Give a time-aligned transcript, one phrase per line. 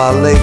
[0.00, 0.39] Give up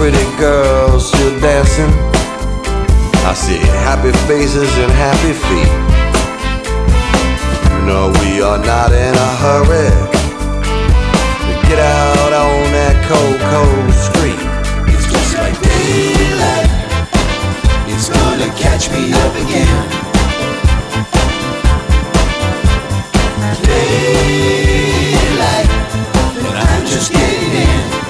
[0.00, 1.92] pretty girls still dancing.
[3.28, 5.72] I see happy faces and happy feet.
[7.68, 9.90] You know we are not in a hurry
[11.44, 14.40] to get out on that cold, cold street.
[14.88, 16.70] It's just like daylight.
[17.92, 19.68] It's gonna catch me up again.
[23.68, 24.80] Daylight,
[26.40, 28.09] but I'm just getting in.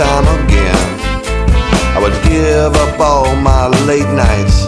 [0.00, 0.86] time again.
[1.94, 4.64] I would give up all my late nights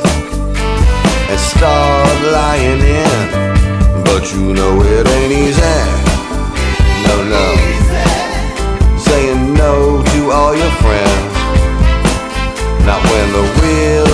[1.30, 3.18] and start lying in.
[4.04, 5.78] But you know it ain't easy.
[7.06, 7.46] No, no.
[9.08, 11.34] Saying no to all your friends.
[12.84, 14.12] Not when the wheel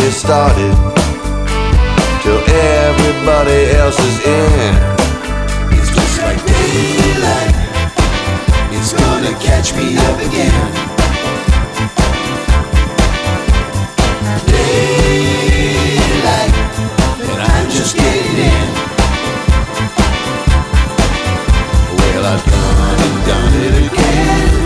[0.00, 0.74] get started.
[2.22, 4.93] Till everybody else is in.
[9.04, 10.60] Gonna catch me up again.
[14.50, 16.54] Daylight,
[17.26, 18.68] but I'm just getting in.
[21.98, 24.63] Well, I've done and done it again,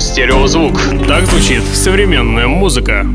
[0.00, 0.78] стереозвук.
[1.06, 3.06] Так звучит современная музыка.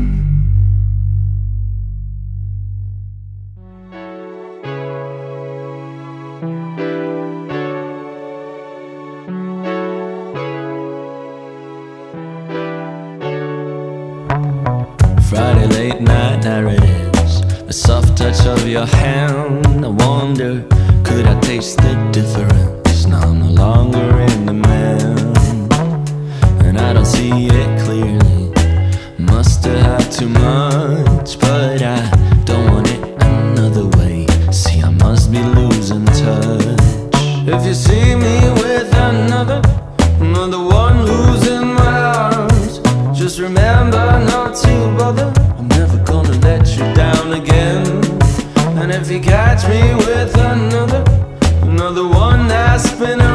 [52.82, 53.31] spin around.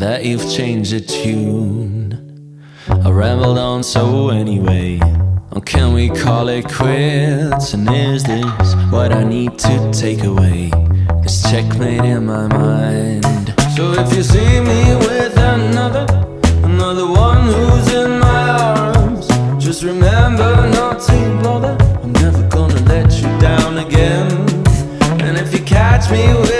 [0.00, 2.64] that you've changed the tune.
[2.88, 4.98] I rambled on so anyway.
[5.52, 7.74] Or can we call it quits?
[7.74, 10.70] And is this what I need to take away?
[11.22, 13.54] This checkmate in my mind.
[13.76, 16.06] So if you see me with another,
[16.64, 19.28] another one who's in my arms,
[19.62, 21.76] just remember not to bother.
[22.02, 24.30] I'm never gonna let you down again.
[25.20, 26.59] And if you catch me with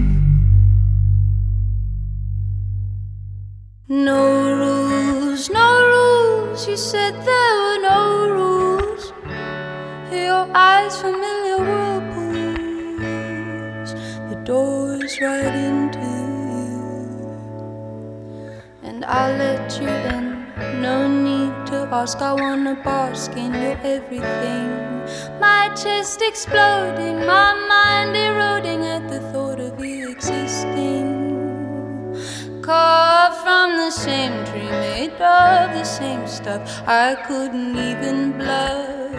[36.51, 36.61] up.
[36.87, 39.13] I couldn't even bluff.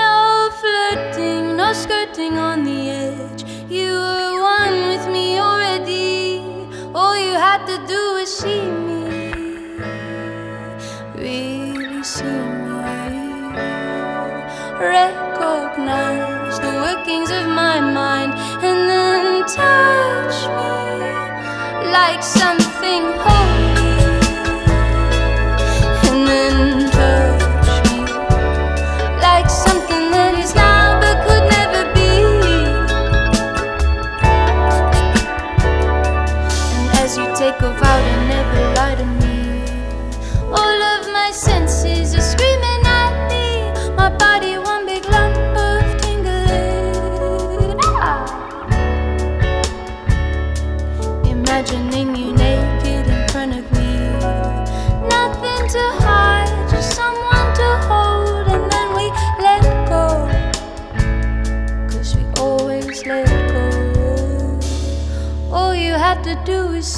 [0.00, 0.14] No
[0.60, 3.42] flirting, no skirting on the edge.
[3.68, 6.40] You were one with me already.
[6.94, 9.02] All you had to do was see me.
[11.24, 12.80] Really see me.
[14.96, 18.32] Recognize the workings of my mind
[18.68, 19.24] and then
[19.60, 20.72] touch me
[21.98, 23.02] like something.
[23.24, 23.39] Whole.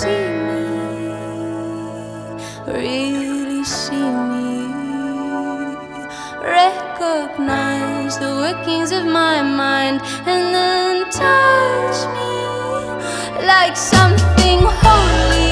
[0.03, 0.63] see me,
[2.67, 4.51] really see me.
[6.43, 15.52] Recognize the workings of my mind and then touch me like something holy.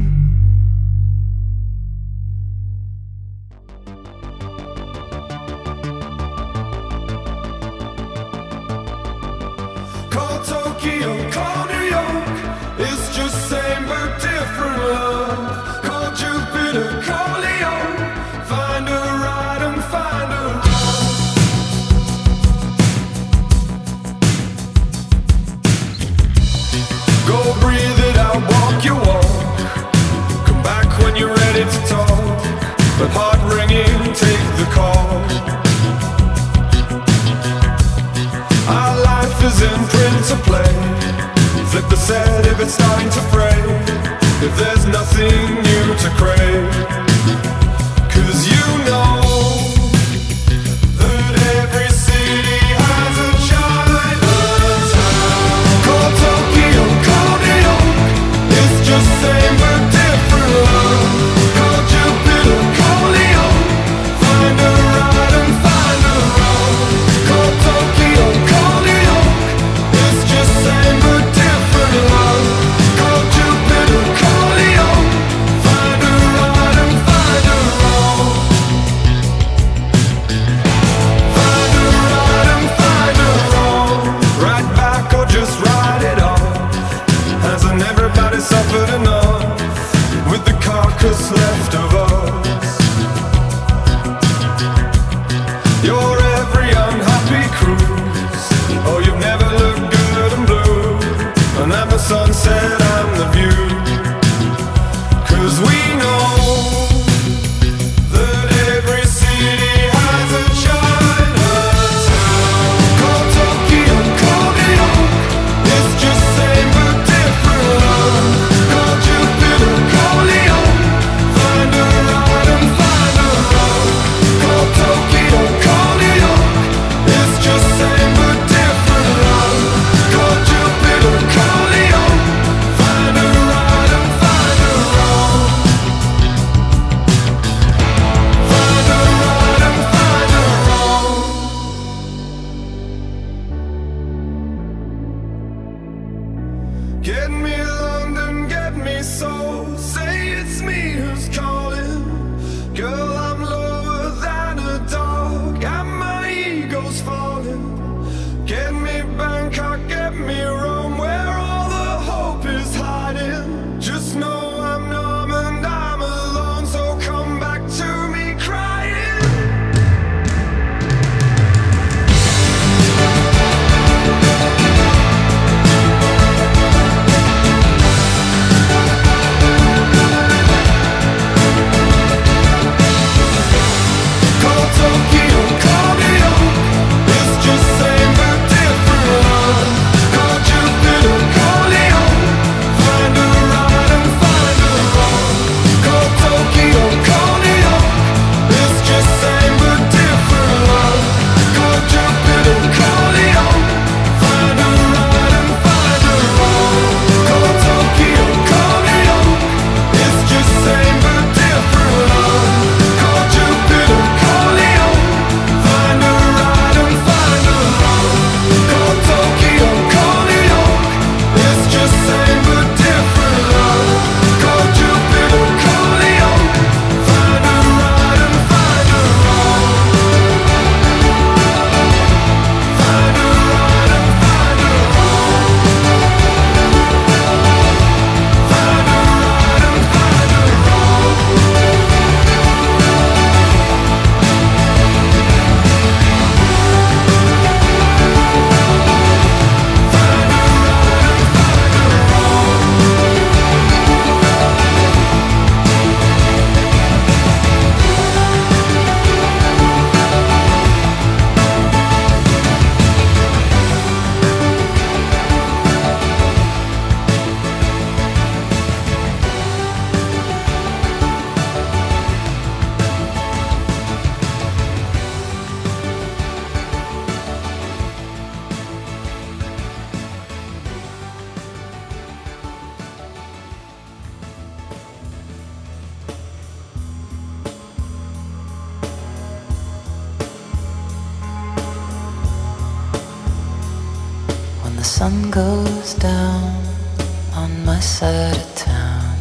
[297.81, 299.15] Side of town,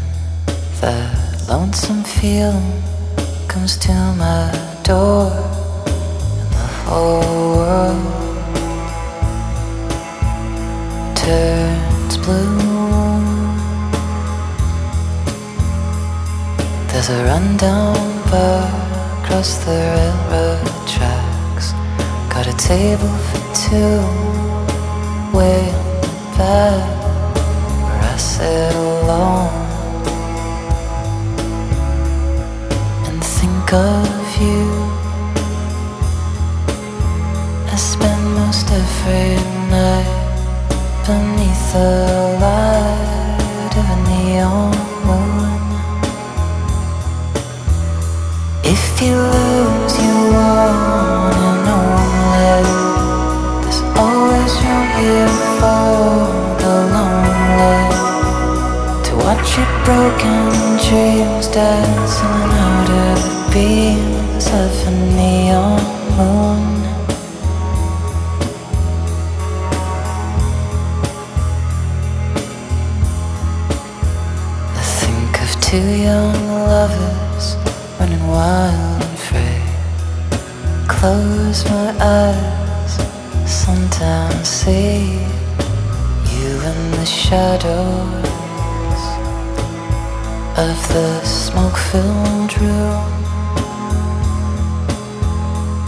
[0.82, 2.82] that lonesome feeling
[3.48, 4.52] comes to my
[4.82, 5.32] door,
[6.38, 8.04] and the whole world
[11.16, 12.58] turns blue.
[16.88, 17.96] There's a rundown
[18.30, 18.68] bar
[19.22, 21.72] across the railroad tracks.
[22.28, 24.00] Got a table for two,
[25.32, 25.64] way
[26.36, 26.99] back
[28.40, 29.52] sit alone
[33.06, 34.64] and think of you.
[37.72, 39.36] I spend most every
[39.76, 40.10] night
[41.06, 41.92] beneath the
[42.44, 44.72] light of a neon
[45.06, 45.60] moon.
[48.74, 50.16] If you lose, you
[51.52, 52.68] an omelet.
[53.62, 55.84] There's always room here for
[56.62, 57.09] the your
[59.90, 65.82] broken dreams dancing out of the beams of a neon
[66.16, 66.64] moon.
[74.80, 76.38] I think of two young
[76.70, 77.46] lovers
[77.98, 79.62] running wild and free.
[80.86, 82.92] Close my eyes,
[83.44, 85.18] sometimes see
[86.32, 88.29] you in the shadows
[90.68, 93.12] of the smoke filled room.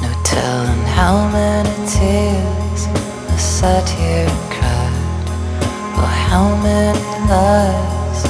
[0.01, 2.83] No telling how many tears
[3.29, 5.27] I sat here and cried,
[6.01, 8.21] or how many lies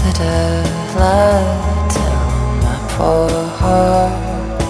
[0.00, 4.60] that I've lied, telling my poor heart.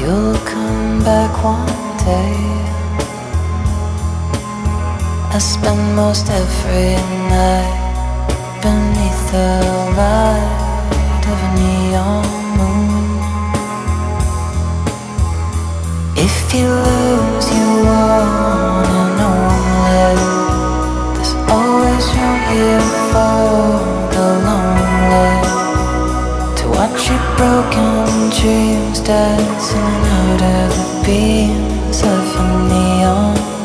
[0.00, 1.76] You'll come back one
[2.08, 2.38] day.
[5.36, 6.96] I spend most every
[7.28, 7.87] night
[8.62, 9.50] beneath the
[9.96, 12.26] light of a neon
[12.58, 13.20] moon.
[16.16, 20.18] If you lose, you want an omelet.
[21.14, 23.42] There's always room here for
[24.14, 25.30] the lonely
[26.58, 33.57] to watch your broken dreams dancing out of the beams of a neon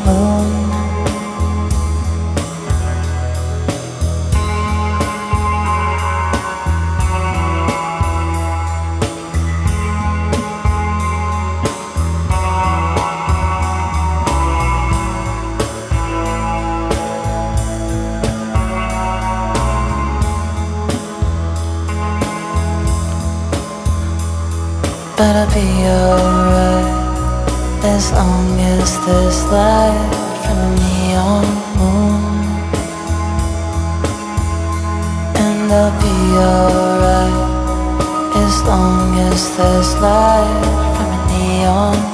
[25.54, 27.46] be alright
[27.84, 30.10] as long as there's light
[30.42, 31.46] from a neon
[31.78, 32.22] moon.
[35.44, 36.18] And I'll be
[36.50, 37.38] alright
[38.44, 40.64] as long as there's light
[40.96, 42.13] from a neon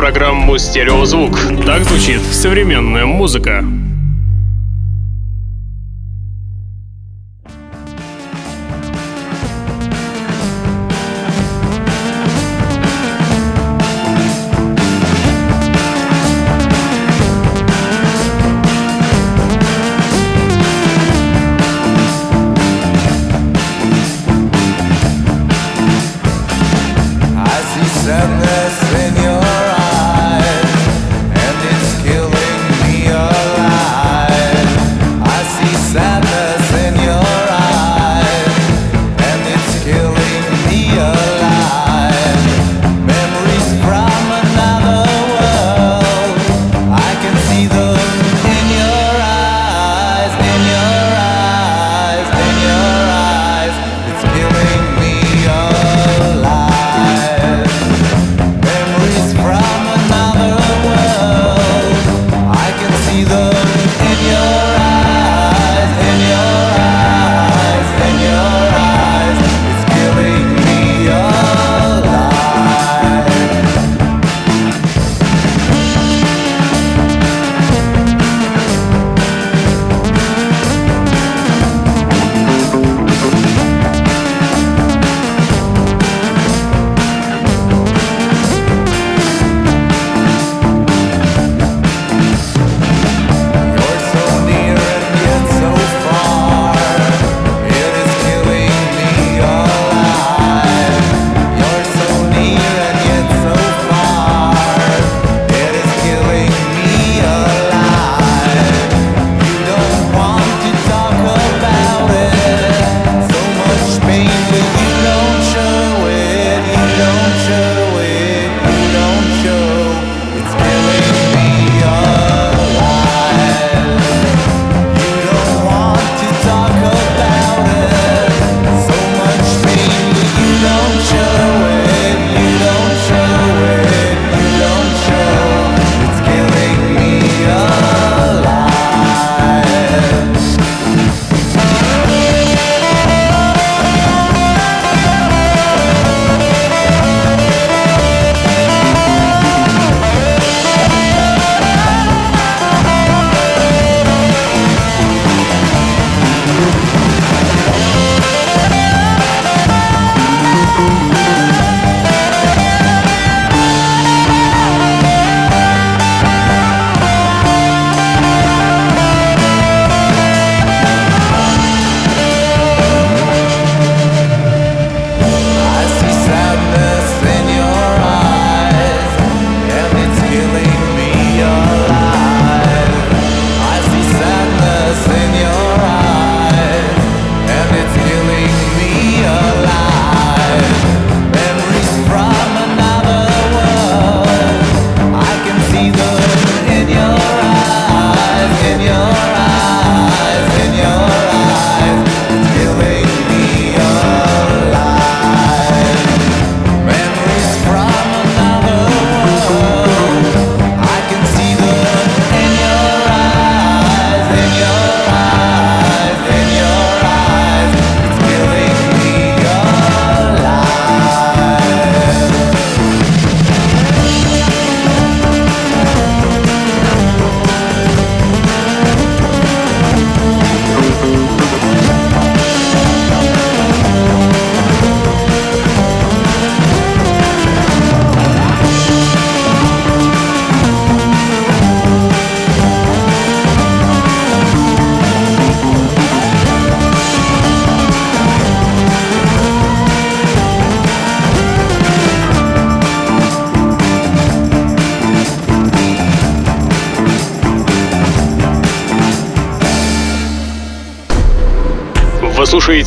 [0.00, 1.38] Программу «Стереозвук».
[1.66, 3.62] Так звучит современная музыка.